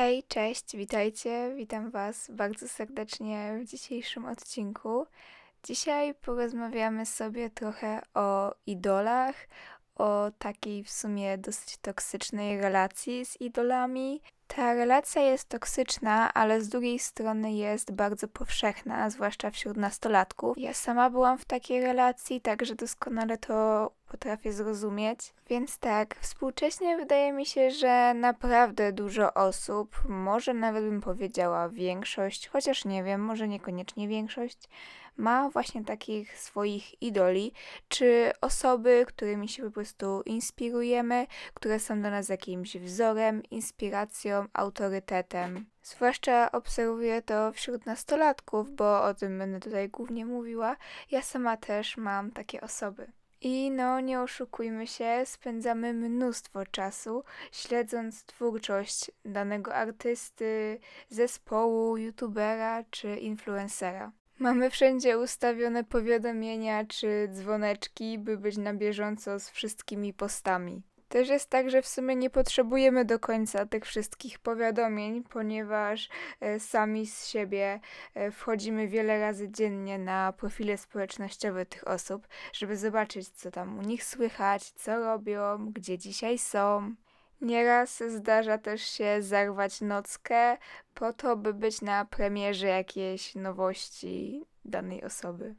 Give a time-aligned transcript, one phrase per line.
[0.00, 5.06] Hej, cześć, witajcie, witam Was bardzo serdecznie w dzisiejszym odcinku.
[5.64, 9.34] Dzisiaj porozmawiamy sobie trochę o idolach,
[9.96, 14.20] o takiej w sumie dosyć toksycznej relacji z idolami.
[14.46, 20.58] Ta relacja jest toksyczna, ale z drugiej strony jest bardzo powszechna, zwłaszcza wśród nastolatków.
[20.58, 25.34] Ja sama byłam w takiej relacji, także doskonale to potrafię zrozumieć.
[25.48, 32.48] Więc tak, współcześnie wydaje mi się, że naprawdę dużo osób, może nawet bym powiedziała większość,
[32.48, 34.58] chociaż nie wiem, może niekoniecznie większość,
[35.16, 37.52] ma właśnie takich swoich idoli,
[37.88, 45.66] czy osoby, którymi się po prostu inspirujemy, które są dla nas jakimś wzorem, inspiracją, autorytetem.
[45.82, 50.76] Zwłaszcza obserwuję to wśród nastolatków, bo o tym będę tutaj głównie mówiła.
[51.10, 53.12] Ja sama też mam takie osoby.
[53.42, 63.16] I no, nie oszukujmy się, spędzamy mnóstwo czasu śledząc twórczość danego artysty, zespołu, youtubera czy
[63.16, 64.12] influencera.
[64.38, 70.82] Mamy wszędzie ustawione powiadomienia czy dzwoneczki, by być na bieżąco z wszystkimi postami.
[71.10, 76.08] Też jest tak, że w sumie nie potrzebujemy do końca tych wszystkich powiadomień, ponieważ
[76.40, 77.80] e, sami z siebie
[78.14, 83.82] e, wchodzimy wiele razy dziennie na profile społecznościowe tych osób, żeby zobaczyć, co tam u
[83.82, 86.94] nich słychać, co robią, gdzie dzisiaj są.
[87.40, 90.56] Nieraz zdarza też się zarwać nockę
[90.94, 95.54] po to, by być na premierze jakiejś nowości danej osoby.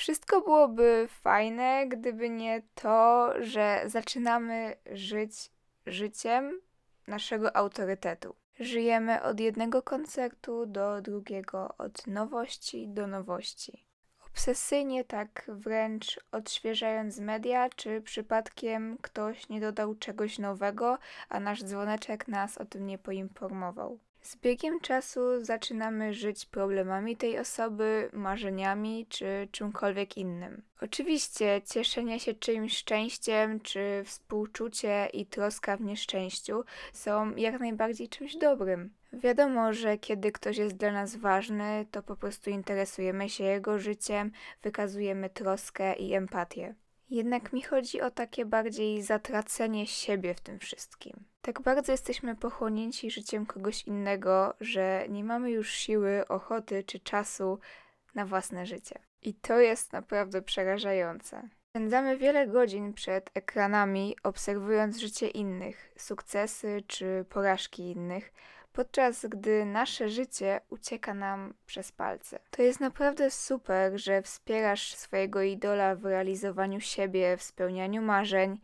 [0.00, 5.50] Wszystko byłoby fajne, gdyby nie to, że zaczynamy żyć
[5.86, 6.60] życiem
[7.06, 8.34] naszego autorytetu.
[8.60, 13.84] Żyjemy od jednego koncertu do drugiego, od nowości do nowości.
[14.26, 20.98] Obsesyjnie tak wręcz odświeżając media, czy przypadkiem ktoś nie dodał czegoś nowego,
[21.28, 23.98] a nasz dzwoneczek nas o tym nie poinformował.
[24.22, 30.62] Z biegiem czasu zaczynamy żyć problemami tej osoby, marzeniami czy czymkolwiek innym.
[30.80, 38.36] Oczywiście cieszenie się czyimś szczęściem, czy współczucie i troska w nieszczęściu są jak najbardziej czymś
[38.36, 38.90] dobrym.
[39.12, 44.32] Wiadomo, że kiedy ktoś jest dla nas ważny, to po prostu interesujemy się jego życiem,
[44.62, 46.74] wykazujemy troskę i empatię.
[47.10, 51.24] Jednak mi chodzi o takie bardziej zatracenie siebie w tym wszystkim.
[51.42, 57.58] Tak bardzo jesteśmy pochłonięci życiem kogoś innego, że nie mamy już siły, ochoty czy czasu
[58.14, 58.98] na własne życie.
[59.22, 61.48] I to jest naprawdę przerażające.
[61.70, 68.32] Spędzamy wiele godzin przed ekranami, obserwując życie innych, sukcesy czy porażki innych,
[68.72, 72.38] podczas gdy nasze życie ucieka nam przez palce.
[72.50, 78.60] To jest naprawdę super, że wspierasz swojego idola w realizowaniu siebie, w spełnianiu marzeń,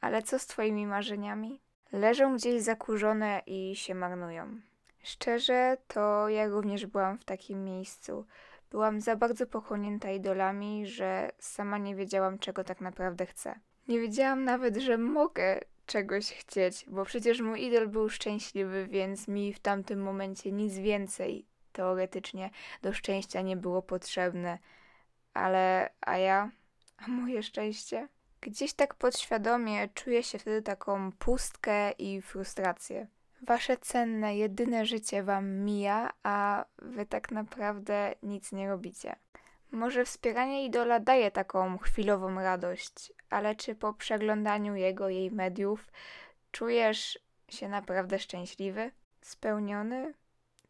[0.00, 1.60] ale co z Twoimi marzeniami?
[1.92, 4.60] Leżą gdzieś zakurzone i się marnują.
[5.02, 8.26] Szczerze, to ja również byłam w takim miejscu.
[8.70, 13.60] Byłam za bardzo pochłonięta idolami, że sama nie wiedziałam, czego tak naprawdę chcę.
[13.88, 19.52] Nie wiedziałam nawet, że mogę czegoś chcieć, bo przecież mój idol był szczęśliwy, więc mi
[19.52, 22.50] w tamtym momencie nic więcej teoretycznie
[22.82, 24.58] do szczęścia nie było potrzebne.
[25.34, 26.50] Ale a ja,
[26.96, 28.08] a moje szczęście?
[28.40, 33.06] Gdzieś tak podświadomie czuję się wtedy taką pustkę i frustrację.
[33.42, 39.16] Wasze cenne, jedyne życie wam mija, a wy tak naprawdę nic nie robicie.
[39.70, 45.92] Może wspieranie idola daje taką chwilową radość, ale czy po przeglądaniu jego, jej mediów
[46.52, 50.14] czujesz się naprawdę szczęśliwy, spełniony?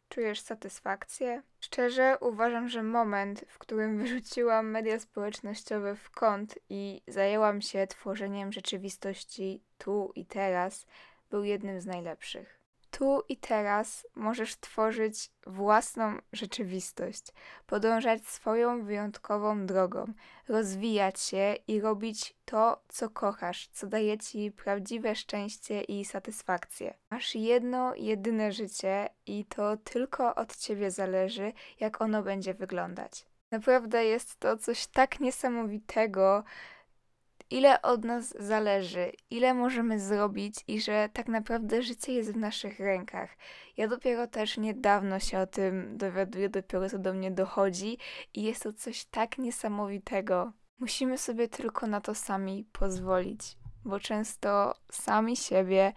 [0.09, 1.41] Czujesz satysfakcję?
[1.59, 8.51] Szczerze uważam, że moment, w którym wyrzuciłam media społecznościowe w kąt i zajęłam się tworzeniem
[8.51, 10.85] rzeczywistości tu i teraz,
[11.29, 12.56] był jednym z najlepszych
[12.97, 17.23] tu i teraz możesz tworzyć własną rzeczywistość,
[17.67, 20.13] podążać swoją wyjątkową drogą,
[20.47, 26.93] rozwijać się i robić to, co kochasz, co daje ci prawdziwe szczęście i satysfakcję.
[27.11, 33.25] Masz jedno, jedyne życie i to tylko od ciebie zależy, jak ono będzie wyglądać.
[33.51, 36.43] Naprawdę jest to coś tak niesamowitego,
[37.49, 42.79] ile od nas zależy, ile możemy zrobić i że tak naprawdę życie jest w naszych
[42.79, 43.37] rękach.
[43.77, 47.97] Ja dopiero też niedawno się o tym dowiaduję, dopiero to do mnie dochodzi
[48.33, 50.51] i jest to coś tak niesamowitego.
[50.79, 55.93] Musimy sobie tylko na to sami pozwolić, bo często sami siebie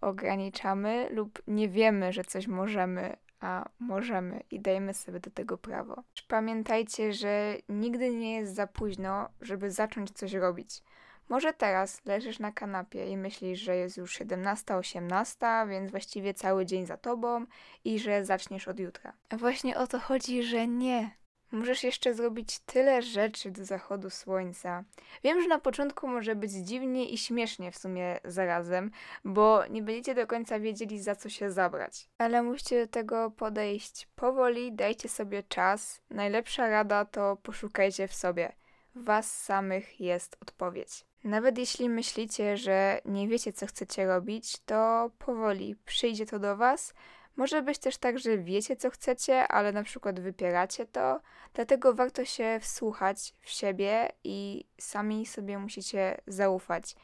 [0.00, 6.02] ograniczamy lub nie wiemy, że coś możemy, a możemy i dajmy sobie do tego prawo.
[6.28, 10.82] Pamiętajcie, że nigdy nie jest za późno, żeby zacząć coś robić
[11.28, 16.66] Może teraz leżysz na kanapie i myślisz, że jest już 17, 18, więc właściwie cały
[16.66, 17.46] dzień za tobą
[17.84, 19.12] i że zaczniesz od jutra.
[19.30, 21.21] Właśnie o to chodzi, że nie.
[21.52, 24.84] Możesz jeszcze zrobić tyle rzeczy do zachodu słońca.
[25.24, 28.90] Wiem, że na początku może być dziwnie i śmiesznie w sumie zarazem,
[29.24, 32.08] bo nie będziecie do końca wiedzieli za co się zabrać.
[32.18, 36.00] Ale musicie do tego podejść powoli, dajcie sobie czas.
[36.10, 38.52] Najlepsza rada to poszukajcie w sobie.
[38.94, 41.04] Was samych jest odpowiedź.
[41.24, 46.94] Nawet jeśli myślicie, że nie wiecie, co chcecie robić, to powoli przyjdzie to do Was.
[47.36, 51.20] Może być też tak, że wiecie, co chcecie, ale na przykład wypieracie to,
[51.54, 56.96] dlatego warto się wsłuchać w siebie i sami sobie musicie zaufać.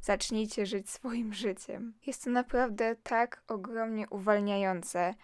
[0.00, 1.94] Zacznijcie żyć swoim życiem.
[2.06, 5.14] Jest to naprawdę tak ogromnie uwalniające,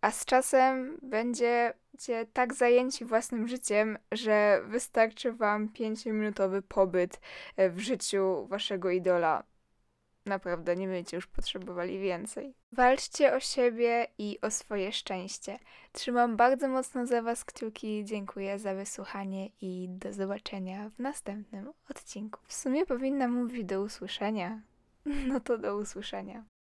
[0.00, 7.20] a z czasem będziecie tak zajęci własnym życiem, że wystarczy wam 5-minutowy pobyt
[7.56, 9.44] w życiu waszego idola.
[10.26, 12.54] Naprawdę nie będziecie już potrzebowali więcej.
[12.72, 15.58] Walczcie o siebie i o swoje szczęście.
[15.92, 22.40] Trzymam bardzo mocno za Was kciuki, dziękuję za wysłuchanie i do zobaczenia w następnym odcinku.
[22.46, 24.60] W sumie powinna mówić do usłyszenia.
[25.28, 26.44] No to do usłyszenia.